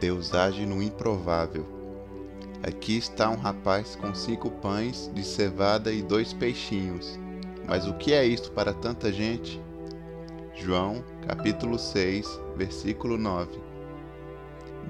Deus 0.00 0.32
age 0.32 0.64
no 0.64 0.82
improvável. 0.82 1.66
Aqui 2.62 2.96
está 2.96 3.28
um 3.28 3.36
rapaz 3.36 3.94
com 3.94 4.14
cinco 4.14 4.50
pães 4.50 5.10
de 5.14 5.22
cevada 5.22 5.92
e 5.92 6.00
dois 6.00 6.32
peixinhos. 6.32 7.18
Mas 7.68 7.86
o 7.86 7.92
que 7.92 8.14
é 8.14 8.24
isto 8.24 8.50
para 8.52 8.72
tanta 8.72 9.12
gente? 9.12 9.60
João, 10.54 11.04
capítulo 11.26 11.78
6, 11.78 12.26
versículo 12.56 13.18
9. 13.18 13.60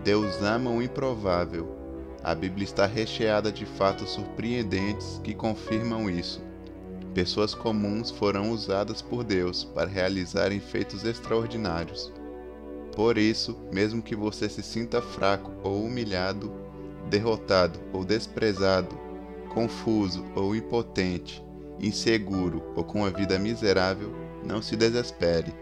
Deus 0.05 0.41
ama 0.43 0.71
o 0.71 0.81
improvável. 0.81 1.77
A 2.23 2.33
Bíblia 2.33 2.65
está 2.65 2.87
recheada 2.87 3.51
de 3.51 3.67
fatos 3.67 4.11
surpreendentes 4.11 5.21
que 5.25 5.35
confirmam 5.35 6.09
isso. 6.09 6.41
Pessoas 7.13 7.53
comuns 7.53 8.13
foram 8.13 8.53
usadas 8.53 9.03
por 9.03 9.25
Deus 9.25 9.65
para 9.65 9.91
realizarem 9.91 10.61
feitos 10.61 11.05
extraordinários. 11.05 12.13
Por 12.95 13.17
isso, 13.17 13.57
mesmo 13.73 14.03
que 14.03 14.17
você 14.17 14.49
se 14.49 14.63
sinta 14.63 15.01
fraco 15.01 15.53
ou 15.63 15.85
humilhado, 15.85 16.53
derrotado 17.09 17.79
ou 17.93 18.05
desprezado, 18.05 18.99
confuso 19.53 20.25
ou 20.35 20.55
impotente, 20.55 21.45
inseguro 21.81 22.63
ou 22.77 22.85
com 22.85 23.01
uma 23.01 23.11
vida 23.11 23.39
miserável, 23.39 24.13
não 24.45 24.61
se 24.61 24.77
desespere. 24.77 25.55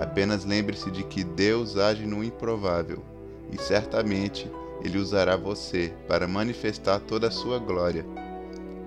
Apenas 0.00 0.44
lembre-se 0.44 0.90
de 0.90 1.04
que 1.04 1.24
Deus 1.24 1.76
age 1.76 2.06
no 2.06 2.22
improvável 2.22 3.02
e 3.52 3.58
certamente 3.58 4.50
Ele 4.82 4.98
usará 4.98 5.36
você 5.36 5.92
para 6.08 6.28
manifestar 6.28 7.00
toda 7.00 7.28
a 7.28 7.30
sua 7.30 7.58
glória. 7.58 8.04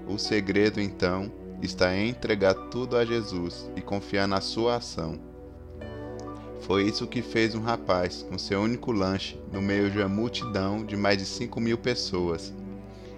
O 0.08 0.18
segredo, 0.18 0.82
então, 0.82 1.32
está 1.62 1.96
em 1.96 2.10
entregar 2.10 2.54
tudo 2.70 2.98
a 2.98 3.06
Jesus 3.06 3.70
e 3.76 3.82
confiar 3.82 4.28
na 4.28 4.42
sua 4.42 4.78
ação. 4.78 5.33
Foi 6.64 6.84
isso 6.84 7.06
que 7.06 7.22
fez 7.22 7.56
um 7.56 7.62
rapaz 7.62 8.26
com 8.30 8.38
seu 8.38 8.62
único 8.62 8.94
lanche 8.94 9.38
no 9.52 9.62
meio 9.62 9.92
de 9.92 9.98
uma 9.98 10.08
multidão 10.08 10.86
de 10.86 10.96
mais 10.96 11.18
de 11.18 11.26
5 11.26 11.60
mil 11.60 11.78
pessoas. 11.78 12.54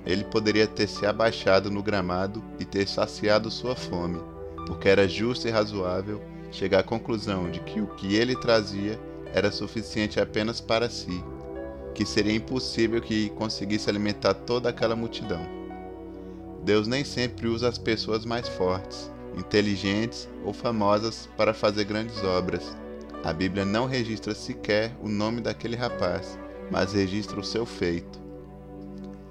Ele 0.04 0.24
poderia 0.24 0.66
ter 0.66 0.88
se 0.88 1.06
abaixado 1.06 1.70
no 1.70 1.84
gramado 1.84 2.44
e 2.60 2.66
ter 2.66 2.88
saciado 2.88 3.52
sua 3.52 3.76
fome, 3.76 4.20
porque 4.66 4.90
era 4.90 5.08
justo 5.08 5.48
e 5.48 5.52
razoável 5.52 6.24
chegar 6.52 6.80
à 6.80 6.84
conclusão 6.84 7.52
de 7.52 7.60
que 7.60 7.80
o 7.80 7.88
que 7.88 8.16
ele 8.16 8.36
trazia 8.36 9.00
era 9.32 9.52
suficiente 9.52 10.20
apenas 10.20 10.60
para 10.60 10.90
si, 10.90 11.24
que 11.94 12.04
seria 12.04 12.34
impossível 12.34 13.00
que 13.00 13.30
conseguisse 13.32 13.88
alimentar 13.88 14.34
toda 14.34 14.70
aquela 14.70 14.96
multidão. 14.96 15.46
Deus 16.64 16.88
nem 16.88 17.04
sempre 17.04 17.48
usa 17.48 17.70
as 17.70 17.78
pessoas 17.78 18.26
mais 18.26 18.50
fortes, 18.50 19.12
inteligentes 19.38 20.28
ou 20.44 20.52
famosas 20.52 21.30
para 21.38 21.54
fazer 21.54 21.84
grandes 21.84 22.24
obras 22.24 22.76
a 23.26 23.34
Bíblia 23.34 23.66
não 23.66 23.88
registra 23.88 24.36
sequer 24.36 24.96
o 25.02 25.10
nome 25.10 25.42
daquele 25.42 25.76
rapaz, 25.76 26.38
mas 26.70 26.94
registra 26.94 27.40
o 27.40 27.44
seu 27.44 27.66
feito. 27.66 28.22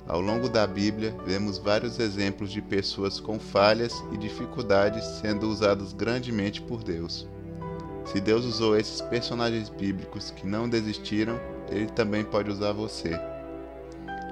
Ao 0.04 0.20
longo 0.20 0.48
da 0.48 0.66
Bíblia, 0.66 1.14
vemos 1.24 1.58
vários 1.58 2.00
exemplos 2.00 2.50
de 2.50 2.60
pessoas 2.60 3.20
com 3.20 3.38
falhas 3.38 3.94
e 4.10 4.16
dificuldades 4.16 5.04
sendo 5.20 5.48
usadas 5.48 5.92
grandemente 5.92 6.60
por 6.60 6.82
Deus. 6.82 7.28
Se 8.04 8.20
Deus 8.20 8.44
usou 8.44 8.76
esses 8.76 9.00
personagens 9.00 9.68
bíblicos 9.68 10.32
que 10.32 10.44
não 10.44 10.68
desistiram, 10.68 11.38
Ele 11.70 11.86
também 11.86 12.24
pode 12.24 12.50
usar 12.50 12.72
você. 12.72 13.16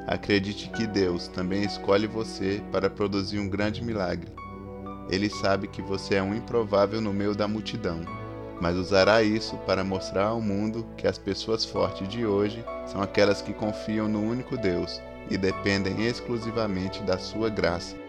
Acredite 0.09 0.71
que 0.71 0.89
Deus 0.89 1.29
também 1.29 1.63
escolhe 1.63 2.09
você 2.09 2.61
para 2.73 2.91
produzir 2.91 3.39
um 3.39 3.49
grande 3.49 3.81
milagre. 3.81 4.33
Ele 5.09 5.31
sabe 5.31 5.69
que 5.69 5.81
você 5.81 6.17
é 6.17 6.23
um 6.23 6.35
improvável 6.35 7.01
no 7.01 7.13
meio 7.13 7.33
da 7.33 7.47
multidão 7.47 8.22
mas 8.63 8.77
usará 8.77 9.25
isso 9.25 9.57
para 9.67 9.83
mostrar 9.83 10.27
ao 10.27 10.41
mundo 10.41 10.87
que 10.97 11.09
as 11.09 11.19
pessoas 11.19 11.65
fortes 11.65 12.07
de 12.07 12.25
hoje 12.25 12.65
são 12.87 13.03
aquelas 13.03 13.43
que 13.43 13.53
confiam 13.53 14.07
no 14.07 14.23
único 14.23 14.57
Deus 14.57 15.03
e 15.29 15.37
dependem 15.37 16.07
exclusivamente 16.07 17.03
da 17.03 17.19
sua 17.19 17.51
graça. 17.51 18.02